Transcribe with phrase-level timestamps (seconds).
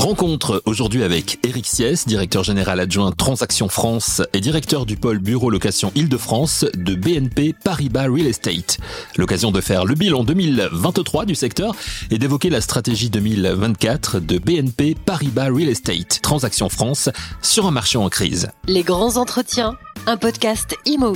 [0.00, 5.50] Rencontre aujourd'hui avec Eric Sies, directeur général adjoint Transaction France et directeur du pôle Bureau
[5.50, 8.78] Location Île-de-France de BNP Paribas Real Estate.
[9.18, 11.76] L'occasion de faire le bilan 2023 du secteur
[12.10, 17.10] et d'évoquer la stratégie 2024 de BNP Paribas Real Estate Transaction France
[17.42, 18.48] sur un marché en crise.
[18.68, 19.76] Les grands entretiens,
[20.06, 21.14] un podcast Imo.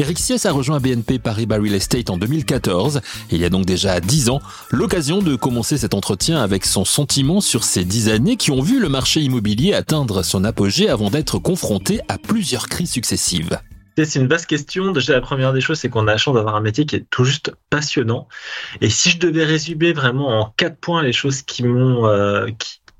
[0.00, 3.00] Eric Sies a rejoint BNP Paribas Real Estate en 2014.
[3.32, 4.40] il y a donc déjà 10 ans,
[4.70, 8.78] l'occasion de commencer cet entretien avec son sentiment sur ces 10 années qui ont vu
[8.78, 13.58] le marché immobilier atteindre son apogée avant d'être confronté à plusieurs crises successives.
[13.96, 14.92] C'est une vaste question.
[14.92, 17.06] Déjà, la première des choses, c'est qu'on a la chance d'avoir un métier qui est
[17.10, 18.28] tout juste passionnant.
[18.80, 22.46] Et si je devais résumer vraiment en quatre points les choses qui m'ont, euh,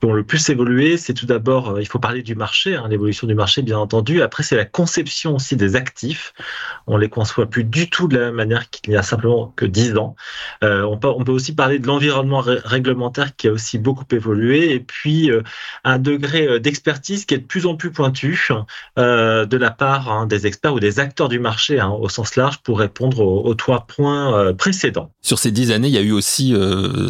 [0.07, 3.27] ont le plus évolué, c'est tout d'abord, euh, il faut parler du marché, hein, l'évolution
[3.27, 4.23] du marché, bien entendu.
[4.23, 6.33] Après, c'est la conception aussi des actifs.
[6.87, 9.65] On les conçoit plus du tout de la même manière qu'il y a simplement que
[9.65, 10.15] 10 ans.
[10.63, 15.31] Euh, on, peut, aussi parler de l'environnement réglementaire qui a aussi beaucoup évolué, et puis
[15.31, 15.43] euh,
[15.85, 18.49] un degré d'expertise qui est de plus en plus pointu
[18.97, 22.59] de la part hein, des experts ou des acteurs du marché hein, au sens large
[22.59, 25.11] pour répondre aux, trois points précédents.
[25.23, 26.55] Sur ces 10 années, il y a eu aussi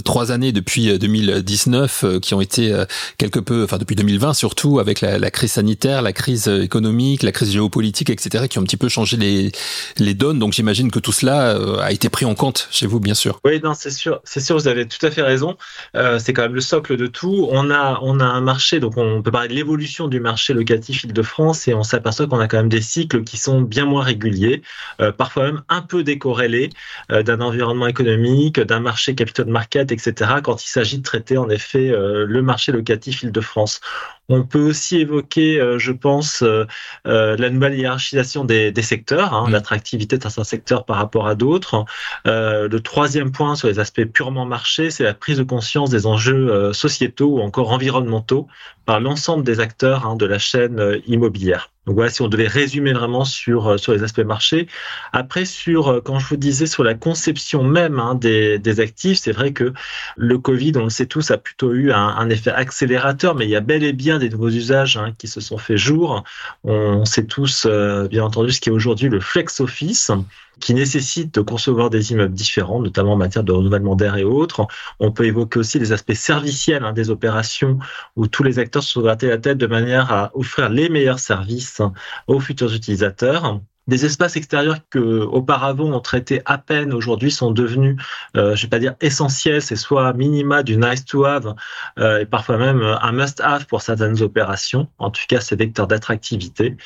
[0.05, 2.78] trois années depuis 2019 qui ont été
[3.17, 7.53] quelque peu, enfin depuis 2020 surtout, avec la, crise sanitaire, la crise économique, la crise
[7.53, 9.53] géopolitique, etc., qui ont un petit peu changé les,
[9.99, 10.39] les donnes.
[10.39, 13.41] Donc j'imagine que tout cela euh, a été pris en compte chez vous, bien sûr.
[13.45, 15.57] Oui, non, c'est sûr, c'est sûr, vous avez tout à fait raison.
[15.97, 17.49] Euh, c'est quand même le socle de tout.
[17.51, 21.05] On a, on a un marché, donc on peut parler de l'évolution du marché locatif
[21.05, 24.63] Île-de-France et on s'aperçoit qu'on a quand même des cycles qui sont bien moins réguliers,
[25.01, 26.71] euh, parfois même un peu décorrélés
[27.13, 30.33] euh, d'un environnement économique, d'un marché capital market, etc.
[30.43, 33.81] Quand il s'agit de traiter en effet le marché locatif Île-de-France.
[34.31, 36.67] On peut aussi évoquer, euh, je pense, euh,
[37.07, 41.87] euh, la nouvelle hiérarchisation des, secteurs, hein, l'attractivité de certains secteurs par rapport à d'autres.
[42.27, 46.73] le troisième point sur les aspects purement marché, c'est la prise de conscience des enjeux
[46.73, 48.47] sociétaux ou encore environnementaux
[48.85, 51.71] par l'ensemble des acteurs hein, de la chaîne immobilière.
[51.87, 54.69] Donc voilà, si on devait résumer vraiment sur sur les aspects marchés.
[55.13, 59.33] Après, sur quand je vous disais sur la conception même hein, des, des actifs, c'est
[59.33, 59.73] vrai que
[60.17, 63.51] le Covid, on le sait tous, a plutôt eu un, un effet accélérateur, mais il
[63.51, 66.25] y a bel et bien des nouveaux usages hein, qui se sont fait jour.
[66.65, 70.11] On sait tous, euh, bien entendu, ce qui est aujourd'hui le flex office
[70.61, 74.67] qui nécessite de concevoir des immeubles différents, notamment en matière de renouvellement d'air et autres.
[74.99, 77.79] On peut évoquer aussi les aspects serviciels hein, des opérations
[78.17, 81.21] où tous les acteurs se sont grattés la tête de manière à offrir les meilleurs
[81.21, 81.81] services
[82.27, 87.97] aux futurs utilisateurs des espaces extérieurs que auparavant on traitait à peine aujourd'hui sont devenus,
[88.37, 91.55] euh, je vais pas dire essentiels, c'est soit minima du nice to have
[91.99, 94.89] euh, et parfois même un must have pour certaines opérations.
[94.99, 96.77] En tout cas, c'est vecteur d'attractivité.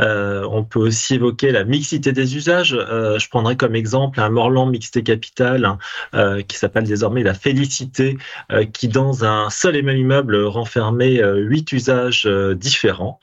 [0.00, 2.76] Euh, on peut aussi évoquer la mixité des usages.
[2.76, 5.78] Euh, je prendrai comme exemple un Morland mixité capital hein,
[6.14, 8.18] euh, qui s'appelle désormais la Félicité,
[8.52, 12.26] euh, qui dans un seul et même immeuble renfermait huit usages
[12.56, 13.20] différents.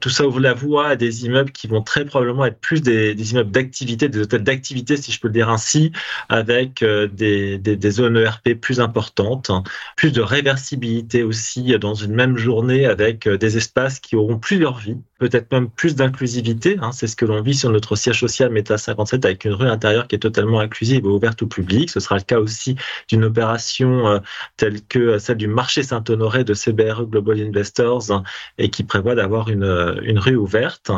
[0.00, 3.32] tout ça ouvre la voie à des immeubles qui vont très probablement être plus des,
[3.32, 5.92] immeubles d'activité, des hôtels d'activité, si je peux le dire ainsi,
[6.28, 9.50] avec euh, des, des, zones ERP plus importantes,
[9.96, 14.58] plus de réversibilité aussi dans une même journée avec euh, des espaces qui auront plus
[14.58, 16.78] leur vie peut-être même plus d'inclusivité.
[16.82, 19.68] Hein, c'est ce que l'on vit sur notre siège social Meta 57 avec une rue
[19.68, 21.90] intérieure qui est totalement inclusive et ouverte au public.
[21.90, 22.74] Ce sera le cas aussi
[23.06, 24.18] d'une opération euh,
[24.56, 28.24] telle que celle du marché Saint-Honoré de CBRE Global Investors hein,
[28.58, 30.90] et qui prévoit d'avoir une, euh, une rue ouverte.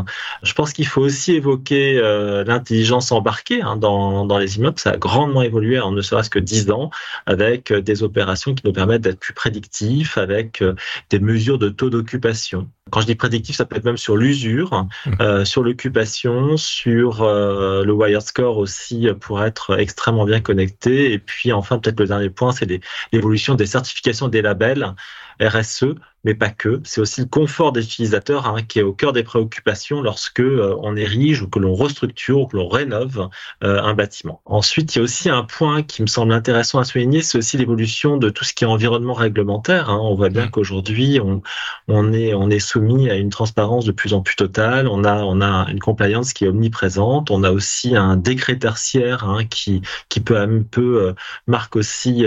[0.43, 4.79] Je pense qu'il faut aussi évoquer euh, l'intelligence embarquée hein, dans, dans les immeubles.
[4.79, 6.89] Ça a grandement évolué en ne serait-ce que 10 ans
[7.27, 10.65] avec des opérations qui nous permettent d'être plus prédictifs, avec
[11.11, 12.71] des mesures de taux d'occupation.
[12.91, 15.11] Quand je dis prédictif, ça peut être même sur l'usure, mmh.
[15.21, 21.13] euh, sur l'occupation, sur euh, le wire score aussi pour être extrêmement bien connecté.
[21.13, 22.69] Et puis enfin, peut-être le dernier point, c'est
[23.13, 24.95] l'évolution des certifications des labels
[25.41, 26.81] RSE mais pas que.
[26.85, 30.75] C'est aussi le confort des utilisateurs hein, qui est au cœur des préoccupations lorsque euh,
[30.81, 33.29] on érige ou que l'on restructure ou que l'on rénove
[33.63, 34.41] euh, un bâtiment.
[34.47, 37.59] Ensuite, il y a aussi un point qui me semble intéressant à souligner, c'est aussi
[37.59, 39.91] l'évolution de tout ce qui est environnement réglementaire.
[39.91, 39.99] Hein.
[40.01, 40.51] On voit bien mmh.
[40.51, 41.43] qu'aujourd'hui, on,
[41.89, 44.89] on, est, on est soumis à une transparence de plus en plus totale.
[44.89, 47.31] On a, on a une compliance qui est omniprésente.
[47.31, 51.13] On a aussi un décret tertiaire hein, qui, qui peut un peu euh,
[51.47, 52.25] marque aussi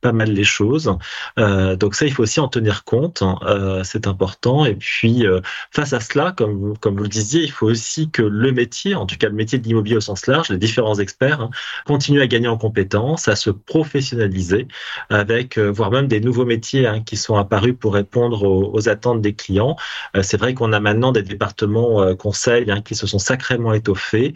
[0.00, 0.96] pas mal les choses.
[1.36, 3.22] donc ça, il faut aussi en tenir compte.
[3.26, 4.64] Hein, euh, c'est important.
[4.64, 5.40] Et puis, euh,
[5.70, 9.16] face à cela, comme, vous le disiez, il faut aussi que le métier, en tout
[9.16, 11.50] cas le métier de l'immobilier au sens large, les différents experts, hein,
[11.86, 14.68] continuent à gagner en compétences, à se professionnaliser,
[15.10, 19.34] avec voire même des nouveaux métiers hein, qui sont apparus pour répondre aux, attentes des
[19.34, 19.76] clients.
[20.22, 24.34] c'est vrai qu'on a maintenant des départements conseils qui se sont sacrément étoffés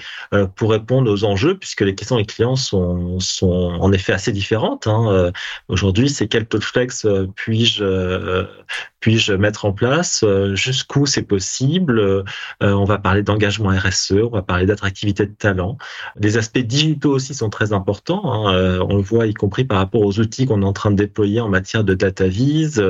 [0.57, 4.89] pour répondre aux enjeux, puisque les questions des clients sont, sont en effet assez différentes.
[5.69, 7.07] Aujourd'hui, c'est quel taux de flex
[7.37, 8.45] puis-je euh,
[9.01, 12.23] puis-je mettre en place euh, Jusqu'où c'est possible euh,
[12.61, 15.79] On va parler d'engagement RSE, on va parler d'attractivité de talent.
[16.17, 18.49] Les aspects digitaux aussi sont très importants.
[18.49, 18.81] Hein.
[18.89, 21.41] On le voit y compris par rapport aux outils qu'on est en train de déployer
[21.41, 22.83] en matière de data vise,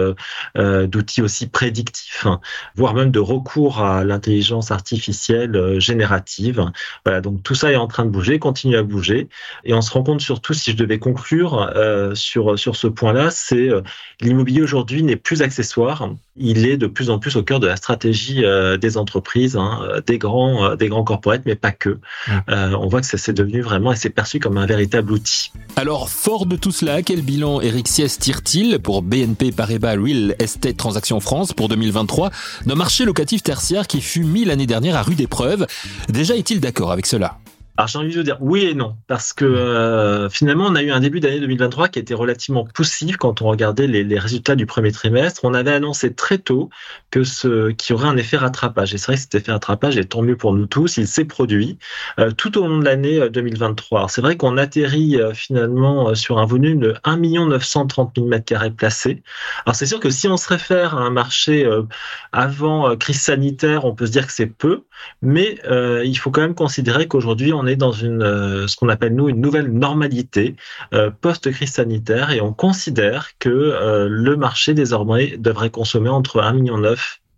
[0.56, 2.40] d'outils aussi prédictifs, hein,
[2.74, 6.64] voire même de recours à l'intelligence artificielle générative.
[7.04, 9.28] Voilà, donc tout ça est en train de bouger, continue à bouger,
[9.64, 11.70] et on se rend compte surtout, si je devais conclure
[12.14, 13.68] sur sur ce point-là, c'est
[14.20, 15.99] l'immobilier aujourd'hui n'est plus accessoire.
[16.36, 19.80] Il est de plus en plus au cœur de la stratégie euh, des entreprises, hein,
[19.82, 21.98] euh, des grands, euh, des grands corporates, mais pas que.
[22.48, 25.52] on voit que ça s'est devenu vraiment et c'est perçu comme un véritable outil.
[25.76, 30.76] Alors, fort de tout cela, quel bilan Eric Sies tire-t-il pour BNP Paribas Real Estate
[30.76, 32.30] Transactions France pour 2023
[32.66, 35.66] d'un marché locatif tertiaire qui fut mis l'année dernière à rude épreuve?
[36.08, 37.39] Déjà est-il d'accord avec cela?
[37.80, 40.90] Alors j'ai envie de dire oui et non, parce que euh, finalement on a eu
[40.90, 44.92] un début d'année 2023 qui était relativement poussif quand on regardait les, résultats du premier
[44.92, 45.40] trimestre.
[45.44, 46.68] On avait annoncé très tôt
[47.10, 48.92] que ce qu'il y aurait un effet rattrapage.
[48.92, 50.98] Et c'est vrai que cet effet rattrapage est tant mieux pour nous tous.
[50.98, 51.78] Il s'est produit
[52.18, 54.02] euh, tout au long de l'année 2023.
[54.02, 59.22] Euh, c'est vrai qu'on atterrit finalement sur un volume de 1 930 000 m2 placés.
[59.64, 61.66] Alors c'est sûr que si on se réfère à un marché
[62.32, 64.82] avant crise sanitaire, on peut se dire que c'est peu,
[65.22, 65.58] mais
[66.04, 69.28] il faut quand même considérer qu'aujourd'hui on est dans une, euh, ce qu'on appelle nous
[69.28, 70.56] une nouvelle normalité
[70.94, 76.54] euh, post-crise sanitaire et on considère que euh, le marché désormais devrait consommer entre 1,9
[76.54, 76.94] million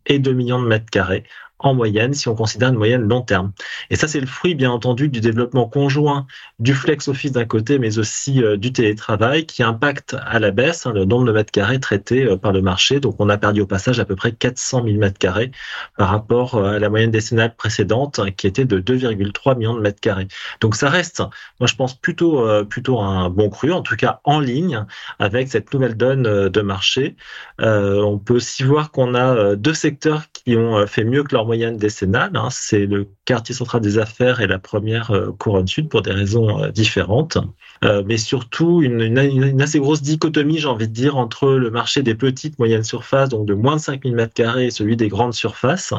[0.07, 1.25] et 2 millions de mètres carrés
[1.63, 3.53] en moyenne, si on considère une moyenne long terme.
[3.91, 6.27] Et ça, c'est le fruit, bien entendu, du développement conjoint
[6.59, 10.87] du flex office d'un côté, mais aussi euh, du télétravail, qui impacte à la baisse
[10.87, 13.01] hein, le nombre de mètres carrés traités euh, par le marché.
[13.01, 15.51] Donc, on a perdu au passage à peu près 400 000 mètres carrés
[15.97, 20.01] par rapport euh, à la moyenne décennale précédente, qui était de 2,3 millions de mètres
[20.01, 20.29] carrés.
[20.61, 21.23] Donc, ça reste,
[21.61, 24.85] moi, je pense plutôt plutôt un bon cru, en tout cas en ligne
[25.19, 27.17] avec cette nouvelle donne de marché.
[27.59, 31.77] on peut aussi voir qu'on a deux secteurs qui ont fait mieux que leur moyenne
[31.77, 32.31] décennale.
[32.35, 32.49] Hein.
[32.51, 36.63] C'est le quartier central des affaires et la première euh, couronne sud pour des raisons
[36.63, 37.37] euh, différentes.
[37.85, 42.15] Euh, mais surtout une, assez grosse dichotomie, j'ai envie de dire, entre le marché des
[42.15, 45.93] petites moyennes surfaces, donc de moins de 5000 m2, et celui des grandes surfaces.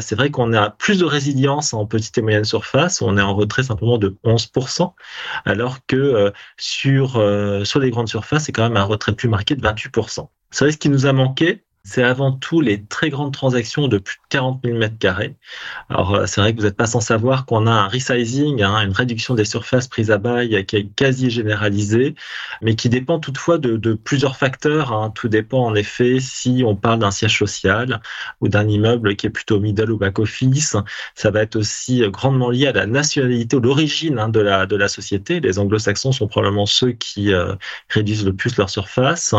[0.00, 3.34] c'est vrai qu'on a plus de résilience en petites et moyennes surfaces, on est en
[3.34, 4.92] retrait simplement de 11%,
[5.44, 7.22] alors que sur,
[7.64, 10.28] sur les grandes surfaces, c'est quand même un retrait plus marqué de 28%.
[10.50, 13.98] C'est vrai ce qui nous a manqué, c'est avant tout les très grandes transactions de
[13.98, 15.36] plus de 40 000 mètres carrés.
[15.88, 18.80] Alors, euh, c'est vrai que vous n'êtes pas sans savoir qu'on a un resizing, hein,
[18.82, 22.14] une réduction des surfaces prises à bail qui est quasi généralisée,
[22.62, 24.92] mais qui dépend toutefois de, plusieurs facteurs.
[24.92, 25.12] Hein.
[25.14, 28.00] Tout dépend en effet si on parle d'un siège social
[28.40, 30.76] ou d'un immeuble qui est plutôt middle ou back office.
[31.14, 34.76] Ça va être aussi grandement lié à la nationalité ou l'origine hein, de, la, de
[34.76, 35.40] la société.
[35.40, 37.54] Les anglo-saxons sont probablement ceux qui euh,
[37.88, 39.34] réduisent le plus leur surface.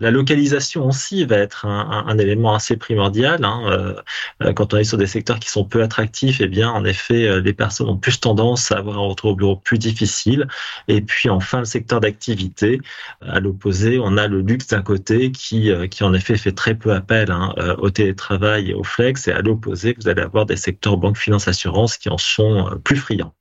[0.00, 3.44] La localisation aussi va être un, un, élément assez primordial.
[3.44, 3.62] Hein.
[3.66, 3.94] Euh,
[4.42, 6.84] euh, quand on est sur des secteurs qui sont peu attractifs, et eh bien, en
[6.84, 10.46] effet, euh, les personnes ont plus tendance à avoir un retour au bureau plus difficile.
[10.88, 12.80] Et puis, enfin, le secteur d'activité,
[13.20, 16.92] à l'opposé, on a le luxe d'un côté qui, qui en effet fait très peu
[16.92, 19.28] appel hein, au télétravail et au flex.
[19.28, 22.96] Et à l'opposé, vous allez avoir des secteurs banque, finance, assurance qui en sont plus
[22.96, 23.34] friands.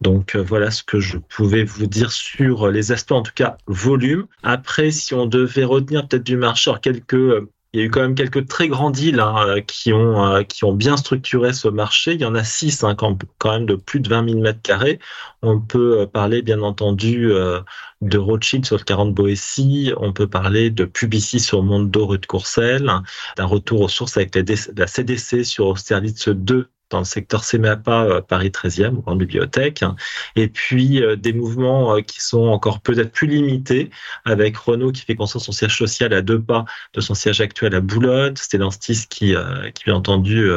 [0.00, 4.26] Donc voilà ce que je pouvais vous dire sur les aspects, en tout cas volume.
[4.42, 8.00] Après, si on devait retenir peut-être du marché, alors quelques il y a eu quand
[8.00, 12.14] même quelques très grands deals hein, qui, ont, euh, qui ont bien structuré ce marché.
[12.14, 14.98] Il y en a six hein, quand, même de plus de 20 000 mètres carrés.
[15.42, 17.60] On peut euh, parler bien entendu euh,
[18.00, 19.92] de Rothschild sur le 40 Boétie.
[19.98, 22.90] On peut parler de Publicis sur Mondo rue de Courcelles,
[23.36, 28.20] d'un retour aux sources avec la, CDC sur Austerlitz 2 dans le secteur CEMAPA euh,
[28.20, 29.84] Paris 13e, grande bibliothèque,
[30.36, 33.90] et puis euh, des mouvements euh, qui sont encore peut-être plus limités,
[34.24, 36.64] avec Renault qui fait construire son siège social à deux pas
[36.94, 39.34] de son siège actuel à Boulogne, Stellantis qui,
[39.74, 40.48] qui bien entendu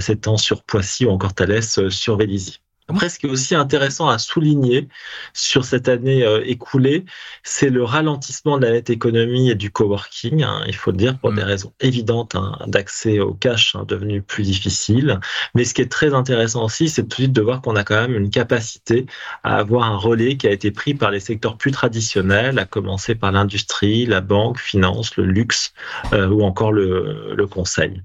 [0.00, 2.61] s'étend sur Poissy ou encore Thalès sur Vélizy.
[2.88, 4.88] Après, ce qui est aussi intéressant à souligner
[5.32, 7.04] sur cette année euh, écoulée,
[7.42, 10.42] c'est le ralentissement de la nette économie et du coworking.
[10.42, 11.46] Hein, il faut le dire pour des mm.
[11.46, 15.20] raisons évidentes hein, d'accès au cash hein, devenu plus difficile.
[15.54, 17.84] Mais ce qui est très intéressant aussi, c'est tout de suite de voir qu'on a
[17.84, 19.06] quand même une capacité
[19.44, 23.14] à avoir un relais qui a été pris par les secteurs plus traditionnels, à commencer
[23.14, 25.72] par l'industrie, la banque, finance, le luxe
[26.12, 28.02] euh, ou encore le, le, conseil.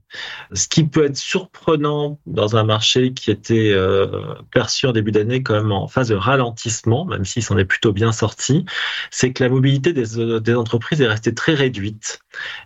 [0.54, 4.36] Ce qui peut être surprenant dans un marché qui était euh,
[4.86, 8.66] en début d'année même en phase de ralentissement, même s'il s'en est plutôt bien sorti,
[9.12, 12.20] c'est que la mobilité des, des, entreprises est restée très réduite.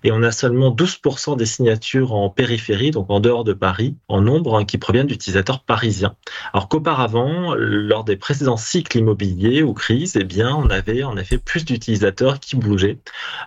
[0.04, 4.22] Et on a seulement 12% des signatures en périphérie, donc en dehors de Paris, en
[4.22, 6.16] nombre, hein, qui proviennent d'utilisateurs parisiens.
[6.54, 11.38] Alors qu'auparavant, lors des précédents cycles immobiliers ou crises, eh bien, on avait en effet
[11.38, 13.00] plus d'utilisateurs qui bougeaient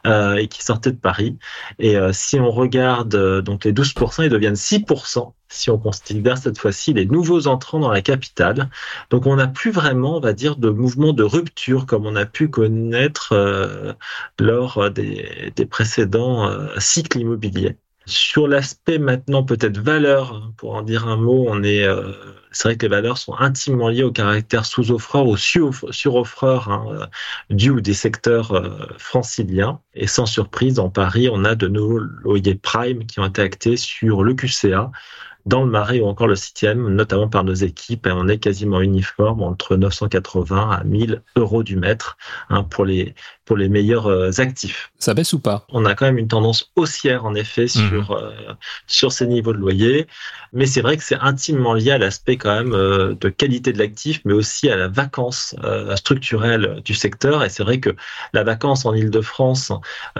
[0.06, 1.36] euh, et qui sortaient de Paris.
[1.78, 6.38] Et euh, si on regarde euh, donc les 12%, ils deviennent 6% si on considère
[6.38, 8.68] cette fois-ci les nouveaux entrants dans la capitale.
[9.10, 12.26] Donc on n'a plus vraiment, on va dire, de mouvement de rupture comme on a
[12.26, 13.92] pu connaître euh,
[14.38, 17.76] lors des, précédents euh, cycles immobiliers.
[18.06, 22.12] Sur l'aspect maintenant peut-être valeur, pour en dire un mot, on est, euh,
[22.52, 27.08] c'est vrai que les valeurs sont intimement liées au caractère sous-offreur ou sur-offreur hein,
[27.48, 29.80] du ou des secteurs franciliens.
[29.94, 33.78] Et sans surprise, en Paris, on a de nouveaux loyers prime qui ont été actés
[33.78, 34.90] sur le QCA,
[35.46, 39.42] dans le Marais ou encore le 7 notamment par nos équipes, on est quasiment uniforme
[39.42, 42.16] entre 980 à 1000 euros du mètre
[42.48, 44.90] hein, pour les pour les meilleurs euh, actifs.
[44.98, 45.66] Ça baisse ou pas?
[45.70, 47.68] On a quand même une tendance haussière en effet mhm.
[47.68, 48.32] sur euh,
[48.86, 50.06] sur ces niveaux de loyer,
[50.52, 53.78] mais c'est vrai que c'est intimement lié à l'aspect quand même euh, de qualité de
[53.78, 55.54] l'actif, mais aussi à la vacance
[55.96, 57.44] structurelle du secteur.
[57.44, 57.90] Et c'est vrai que
[58.32, 59.72] la vacance en Île-de-France,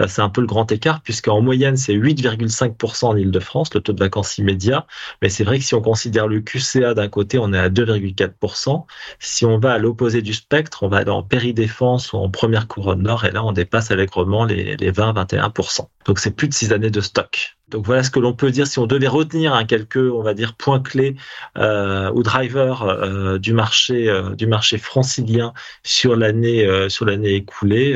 [0.07, 3.99] c'est un peu le grand écart puisqu'en moyenne c'est 8,5% en Île-de-France le taux de
[3.99, 4.85] vacances immédiat,
[5.21, 8.85] mais c'est vrai que si on considère le QCA d'un côté, on est à 2,4%.
[9.19, 13.03] Si on va à l'opposé du spectre, on va dans péri-défense ou en première couronne
[13.03, 15.87] nord, et là, on dépasse allègrement les, les 20-21%.
[16.05, 17.55] Donc, c'est plus de six années de stock.
[17.69, 20.33] Donc voilà ce que l'on peut dire si on devait retenir un quelques, on va
[20.35, 21.15] dire, points clés
[21.57, 25.53] euh, ou drivers euh, du marché euh, du marché francilien
[25.83, 27.95] sur l'année sur l'année écoulée.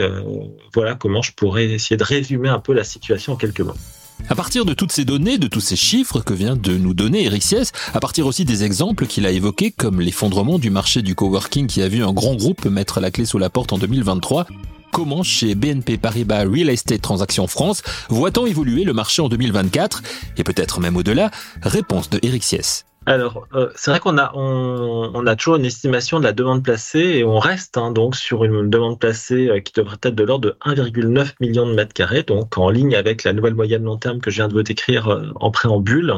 [0.74, 3.76] voilà comment je pourrais essayer de résumer un peu la situation en quelques mots.
[4.28, 7.26] À partir de toutes ces données, de tous ces chiffres que vient de nous donner
[7.26, 11.16] Eric Sies, à partir aussi des exemples qu'il a évoqués comme l'effondrement du marché du
[11.16, 14.46] coworking qui a vu un grand groupe mettre la clé sous la porte en 2023,
[14.92, 20.04] comment chez BNP Paribas Real Estate Transactions France voit-on évoluer le marché en 2024
[20.38, 21.32] et peut-être même au-delà?
[21.62, 22.84] Réponse de Eric Sies.
[23.10, 27.00] Alors, euh, c'est vrai qu'on a, on, a toujours une estimation de la demande placée
[27.00, 30.50] et on reste hein, donc sur une demande placée euh, qui devrait être de l'ordre
[30.50, 34.20] de 1,9 million de mètres carrés, donc en ligne avec la nouvelle moyenne long terme
[34.20, 36.14] que je viens de vous décrire euh, en préambule.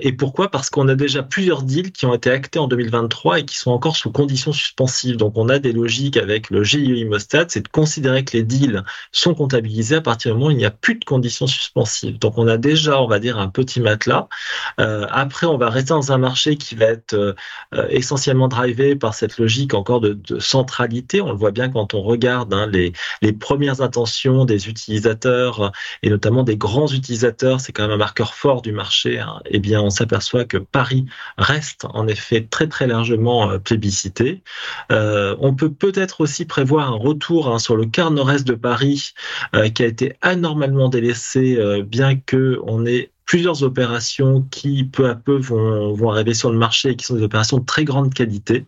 [0.00, 0.48] et pourquoi?
[0.48, 3.72] Parce qu'on a déjà plusieurs deals qui ont été actés en 2023 et qui sont
[3.72, 5.16] encore sous conditions suspensives.
[5.16, 8.84] Donc, on a des logiques avec le GIE Imostat, c'est de considérer que les deals
[9.10, 12.20] sont comptabilisés à partir du moment où il n'y a plus de conditions suspensives.
[12.20, 14.28] Donc, on a déjà, on va dire, un petit matelas.
[14.78, 17.34] après, on va rester dans un marché qui va être euh,
[17.74, 21.22] euh, essentiellement drivé par cette logique encore de, centralité.
[21.22, 22.92] On le voit bien quand on regarde hein, les,
[23.32, 25.72] premières intentions des utilisateurs
[26.02, 27.60] et notamment des grands utilisateurs.
[27.60, 29.18] C'est quand même un marqueur fort du marché.
[29.20, 29.40] Hein.
[29.46, 31.06] Eh bien, on s'aperçoit que Paris
[31.38, 34.42] reste en effet très très largement euh, plébiscité.
[34.90, 39.14] on peut peut-être aussi prévoir un retour hein, sur le quart nord-est de Paris
[39.74, 45.36] qui a été anormalement délaissé, bien que on ait plusieurs opérations qui peu à peu
[45.36, 48.66] vont, vont arriver sur le marché et qui sont des opérations de très grande qualité.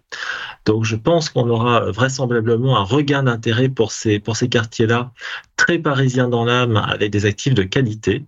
[0.66, 5.12] Donc je pense qu'on aura vraisemblablement un regain d'intérêt pour ces, pour ces quartiers-là,
[5.56, 8.26] très parisiens dans l'âme, avec des actifs de qualité.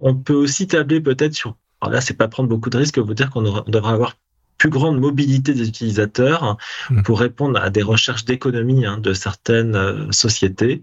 [0.00, 3.14] On peut aussi tabler peut-être sur alors là, c'est pas prendre beaucoup de risques, vous
[3.14, 4.14] dire qu'on devrait avoir
[4.60, 6.58] plus grande mobilité des utilisateurs
[6.90, 7.02] mmh.
[7.02, 10.82] pour répondre à des recherches d'économie hein, de certaines euh, sociétés.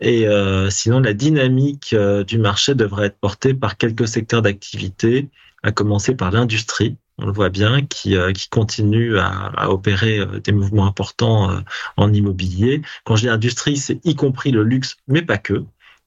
[0.00, 5.28] Et euh, sinon, la dynamique euh, du marché devrait être portée par quelques secteurs d'activité,
[5.62, 6.96] à commencer par l'industrie.
[7.18, 11.50] On le voit bien, qui, qui continue à, à, opérer des mouvements importants
[11.96, 12.80] en immobilier.
[13.04, 15.64] Quand je dis industrie, c'est y compris le luxe, mais pas que.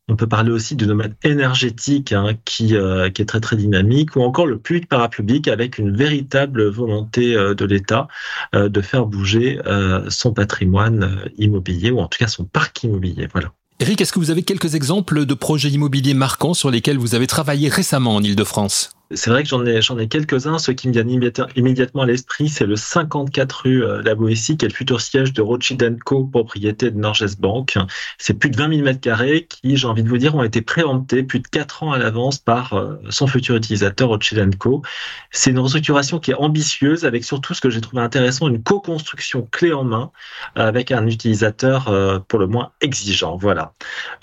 [0.10, 4.16] On peut parler aussi du domaine énergétique hein, qui, euh, qui est très très dynamique,
[4.16, 8.08] ou encore le public parapublic avec une véritable volonté euh, de l'État
[8.56, 9.60] euh, de faire bouger
[10.10, 13.28] son patrimoine immobilier, ou en tout cas son parc immobilier.
[13.32, 13.52] Voilà.
[13.80, 17.28] Eric, est-ce que vous avez quelques exemples de projets immobiliers marquants sur lesquels vous avez
[17.28, 20.58] travaillé récemment en Ile-de-France C'est vrai que j'en ai, quelques-uns.
[20.60, 21.10] Ceux qui me viennent
[21.56, 25.34] immédiatement à l'esprit, c'est le 54 rue euh, La Boétie, qui est le futur siège
[25.34, 27.78] de Rothschild Co, propriété de Norges Bank.
[28.18, 30.62] C'est plus de 20 000 mètres carrés qui, j'ai envie de vous dire, ont été
[30.62, 34.82] préemptés plus de 4 ans à l'avance par euh, son futur utilisateur Rothschild Co.
[35.32, 39.48] C'est une restructuration qui est ambitieuse avec surtout ce que j'ai trouvé intéressant, une co-construction
[39.52, 40.12] clé en main
[40.56, 43.36] avec un utilisateur euh, pour le moins exigeant.
[43.36, 43.74] Voilà.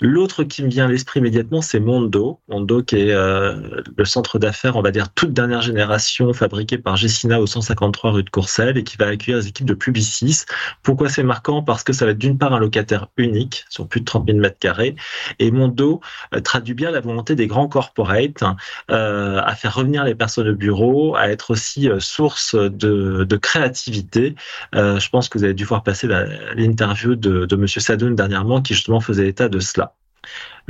[0.01, 2.39] L'autre qui me vient à l'esprit immédiatement, c'est Mondo.
[2.47, 7.41] Mondo qui est le centre d'affaires on va dire, toute dernière génération fabriquée par Gessina
[7.41, 10.45] au 153 rue de Courcelles et qui va accueillir les équipes de Publicis.
[10.83, 11.61] Pourquoi c'est marquant?
[11.61, 14.39] Parce que ça va être d'une part un locataire unique sur plus de 30 000
[14.39, 14.95] mètres carrés
[15.39, 15.99] et Mondo
[16.33, 18.43] euh, traduit bien la volonté des grands corporates
[18.89, 24.35] euh, à faire revenir les personnes au bureau, à être aussi euh, source de, créativité.
[24.73, 26.07] je pense que vous avez dû voir passer
[26.55, 29.95] l'interview de, de Monsieur Sadoun dernièrement qui justement faisait état de cela.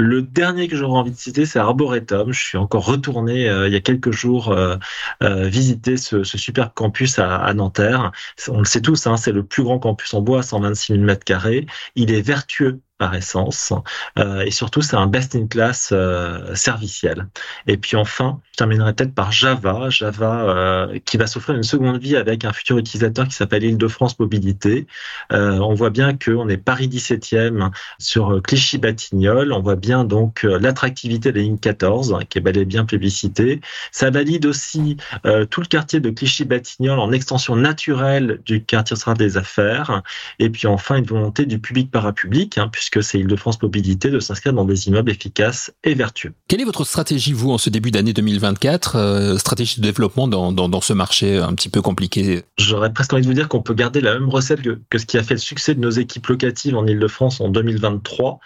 [0.01, 2.31] Le dernier que j'aurais envie de citer, c'est Arboretum.
[2.31, 4.77] Je suis encore retourné euh, il y a quelques jours euh,
[5.23, 8.13] euh, visiter ce, ce superbe campus à, Nanterre.
[8.47, 11.25] On le sait tous, hein, c'est le plus grand campus en bois, 126 000 mètres
[11.25, 11.65] carrés.
[11.95, 13.73] Il est vertueux par essence.
[14.19, 17.27] Euh, et surtout, c'est un best-in-class euh, serviciel.
[17.65, 21.99] Et puis enfin, je terminerai peut-être par Java, Java euh, qui va s'offrir une seconde
[21.99, 24.85] vie avec un futur utilisateur qui s'appelle Île-de-France Mobilité.
[25.31, 29.53] Euh, on voit bien qu'on est Paris 17e sur Clichy-Batignolles.
[29.53, 33.61] On voit bien donc l'attractivité des lignes 14 qui est bel et bien publicité.
[33.91, 39.37] Ça valide aussi tout le quartier de Clichy-Batignolles en extension naturelle du quartier central des
[39.37, 40.03] affaires.
[40.39, 44.19] Et puis enfin, une volonté du public parapublic, hein, puisque que c'est Île-de-France Mobilité de
[44.19, 46.33] s'inscrire dans des immeubles efficaces et vertueux.
[46.47, 50.51] Quelle est votre stratégie, vous, en ce début d'année 2024, euh, stratégie de développement dans,
[50.51, 52.43] dans, dans, ce marché un petit peu compliqué?
[52.57, 55.05] J'aurais presque envie de vous dire qu'on peut garder la même recette que, que, ce
[55.05, 58.39] qui a fait le succès de nos équipes locatives en Île-de-France en 2023.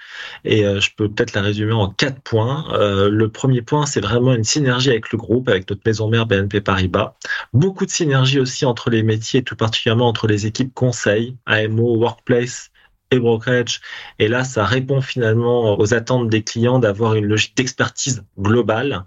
[0.45, 2.65] Et euh, je peux peut-être la résumer en quatre points.
[2.73, 6.25] Euh, le premier point, c'est vraiment une synergie avec le groupe, avec notre maison mère
[6.25, 7.15] BNP Paribas.
[7.53, 12.71] Beaucoup de synergie aussi entre les métiers, tout particulièrement entre les équipes conseil, AMO, Workplace
[13.19, 13.81] brokerage.
[14.19, 19.03] Et là, ça répond finalement aux attentes des clients d'avoir une logique d'expertise globale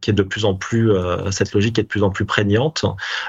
[0.00, 2.84] qui est de plus en plus, euh, cette logique est de plus en plus prégnante.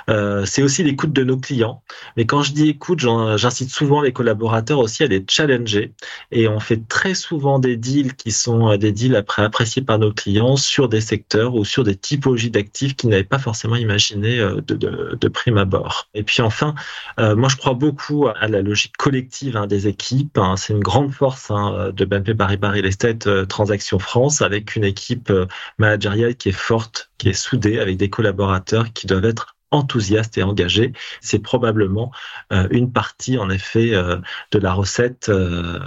[0.10, 1.82] Euh, c'est aussi l'écoute de nos clients.
[2.18, 5.94] Mais quand je dis écoute, j'incite souvent les collaborateurs aussi à les challenger.
[6.32, 10.00] Et on fait très souvent des deals qui sont euh, des deals après appréciés par
[10.00, 14.38] nos clients sur des secteurs ou sur des typologies d'actifs qu'ils n'avaient pas forcément imaginé
[14.68, 16.08] de, prime abord.
[16.14, 16.74] Et puis enfin,
[17.18, 20.56] moi je crois beaucoup à la logique collective hein, des équipes Hein.
[20.58, 24.84] c'est une grande force hein, de BNP Paribas Real Estate euh, Transaction France avec une
[24.84, 25.48] équipe euh,
[25.78, 30.44] managériale qui est forte, qui est soudée avec des collaborateurs qui doivent être enthousiaste et
[30.44, 30.94] engagé.
[31.22, 32.12] C'est probablement
[32.52, 34.18] euh, une partie, en effet, euh,
[34.52, 35.80] de la recette euh,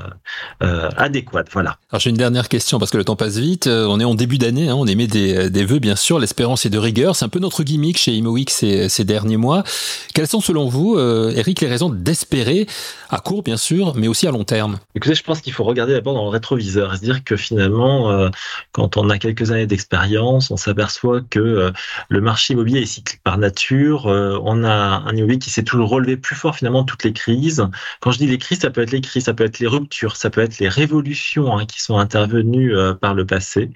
[0.61, 1.49] adéquate.
[1.53, 1.79] Voilà.
[1.91, 3.67] Alors j'ai une dernière question parce que le temps passe vite.
[3.67, 6.19] on est en début d'année, hein, on émet des, des vœux, bien sûr.
[6.19, 7.17] L'espérance est de rigueur.
[7.17, 9.65] C'est un peu notre gimmick chez ces, ces derniers mois.
[10.15, 12.67] Quelles sont, selon vous, Eric, les raisons d'espérer
[13.11, 14.79] à court, bien sûr, mais aussi à long terme?
[14.95, 18.31] Écoutez, je pense qu'il faut regarder d'abord dans le rétroviseur et se dire que finalement,
[18.73, 21.73] quand on a quelques années d'expérience, on s'aperçoit que
[22.09, 25.91] le marché immobilier est cyclique par nature euh, on a un immobilier qui s'est toujours
[25.91, 27.67] relevé plus fort finalement toutes les crises.
[28.01, 30.17] Quand je dis les crises, ça peut être les crises, ça peut être les ruptures,
[30.17, 33.71] ça peut être les révolutions hein, qui sont intervenues euh, par le passé.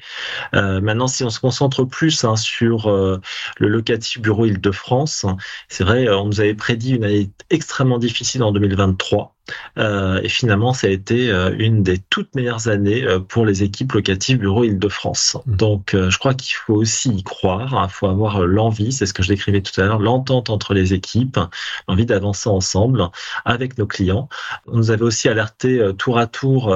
[0.54, 5.26] Euh, maintenant, si on se concentre plus hein, sur le locatif bureau Île-de-France,
[5.68, 9.35] c'est vrai, on nous avait prédit une année extrêmement difficile en 2023.
[9.78, 13.62] Euh, et finalement, ça a été euh, une des toutes meilleures années euh, pour les
[13.62, 15.36] équipes locatives Bureau Île-de-France.
[15.46, 15.56] Mmh.
[15.56, 17.86] Donc, je crois qu'il faut aussi y croire.
[17.88, 20.94] Il faut avoir l'envie, c'est ce que je décrivais tout à l'heure, l'entente entre les
[20.94, 21.38] équipes,
[21.88, 23.08] l'envie d'avancer ensemble
[23.44, 24.28] avec nos clients.
[24.66, 26.74] On nous avait aussi alerté tour à tour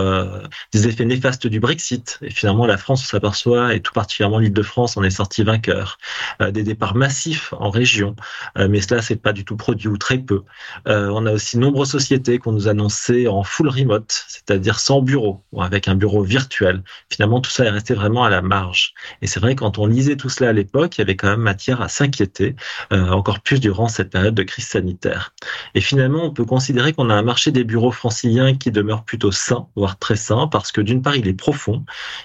[0.73, 2.19] des effets néfastes du Brexit.
[2.23, 5.99] Et finalement, la France s'aperçoit, et tout particulièrement l'Île-de-France, on est sorti vainqueur.
[6.41, 8.15] des départs massifs en région,
[8.57, 10.43] mais cela, c'est pas du tout produit ou très peu.
[10.87, 15.63] on a aussi nombreuses sociétés qu'on nous annonçait en full remote, c'est-à-dire sans bureau ou
[15.63, 16.83] avec un bureau virtuel.
[17.11, 18.93] Finalement, tout ça est resté vraiment à la marge.
[19.23, 21.41] Et c'est vrai, quand on lisait tout cela à l'époque, il y avait quand même
[21.41, 22.55] matière à s'inquiéter,
[22.93, 25.35] euh, encore plus durant cette période de crise sanitaire.
[25.75, 29.33] Et finalement, on peut considérer qu'on a un marché des bureaux franciliens qui demeure plutôt
[29.33, 31.85] sain, voire très sain, parce que d'une part, il est profond,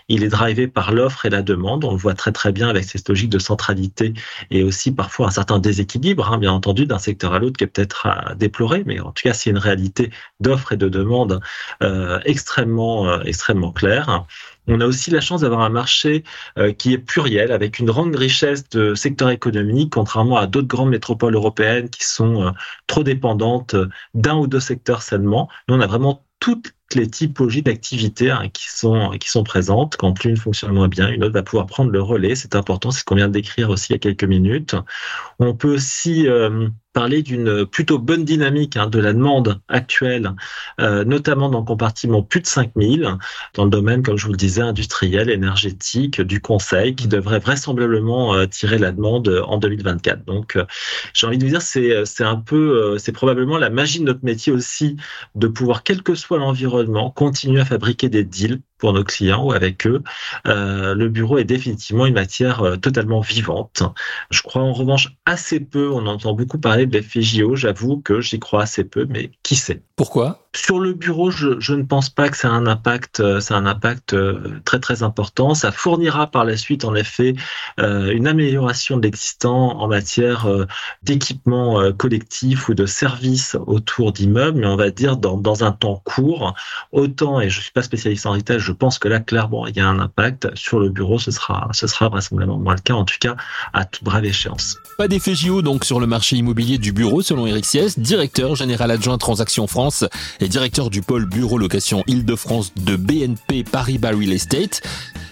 [0.09, 1.85] il est drivé par l'offre et la demande.
[1.85, 4.13] On le voit très très bien avec cette logique de centralité
[4.51, 7.67] et aussi parfois un certain déséquilibre, hein, bien entendu, d'un secteur à l'autre qui est
[7.67, 11.39] peut-être à déplorer, mais en tout cas, c'est une réalité d'offres et de demandes
[11.83, 14.25] euh, extrêmement, euh, extrêmement claires.
[14.67, 16.23] On a aussi la chance d'avoir un marché
[16.57, 20.89] euh, qui est pluriel, avec une grande richesse de secteurs économiques, contrairement à d'autres grandes
[20.89, 22.53] métropoles européennes qui sont
[22.87, 23.75] trop dépendantes
[24.13, 25.49] d'un ou deux secteurs seulement.
[25.67, 29.95] Nous, on a vraiment toutes les typologies d'activités hein, qui sont qui sont présentes.
[29.97, 32.35] Quand l'une fonctionne moins bien, une autre va pouvoir prendre le relais.
[32.35, 34.75] C'est important, c'est ce qu'on vient de décrire aussi il y a quelques minutes.
[35.39, 40.31] On peut aussi euh, parler d'une plutôt bonne dynamique hein, de la demande actuelle,
[40.79, 43.17] euh, notamment dans le compartiment plus de 5000,
[43.53, 48.33] dans le domaine, comme je vous le disais, industriel, énergétique, du conseil, qui devrait vraisemblablement
[48.33, 50.23] euh, tirer la demande en 2024.
[50.23, 50.57] Donc,
[51.13, 54.23] j'ai envie de vous dire, c'est c'est un peu, c'est probablement la magie de notre
[54.23, 54.95] métier aussi,
[55.35, 59.51] de pouvoir, quel que soit l'environnement, continuer à fabriquer des deals pour nos clients ou
[59.51, 60.01] avec eux.
[60.47, 63.83] Euh, le bureau est définitivement une matière euh, totalement vivante.
[64.29, 68.39] Je crois en revanche assez peu, on entend beaucoup parler de FGO, j'avoue que j'y
[68.39, 69.81] crois assez peu, mais qui sait?
[69.95, 70.41] Pourquoi?
[70.53, 73.55] Sur le bureau, je, je, ne pense pas que ça a un impact, euh, ça
[73.55, 74.15] a un impact
[74.65, 75.53] très très important.
[75.53, 77.35] Ça fournira par la suite, en effet,
[77.77, 80.47] une amélioration de l'existant en matière
[81.03, 86.01] d'équipement collectif ou de services autour d'immeubles, mais on va dire dans, dans un temps
[86.03, 86.53] court.
[86.91, 89.79] Autant, et je suis pas spécialiste en retail, je pense que là clairement il y
[89.79, 91.19] a un impact sur le bureau.
[91.19, 93.35] Ce sera, ce sera vraisemblablement moins le cas, en tout cas
[93.73, 94.77] à toute brève échéance.
[94.97, 98.91] Pas d'effet JO donc sur le marché immobilier du bureau, selon Eric Sies, directeur général
[98.91, 100.05] adjoint Transactions France
[100.55, 104.81] directeur du pôle bureau location Île-de-France de BNP Paribas Real Estate.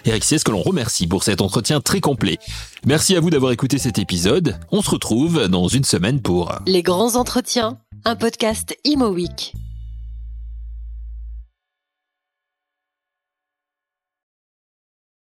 [0.04, 2.39] Eric Sies, que l'on remercie pour cet entretien très complet.
[2.86, 4.60] Merci à vous d'avoir écouté cet épisode.
[4.72, 9.54] On se retrouve dans une semaine pour Les grands entretiens, un podcast Imo Week.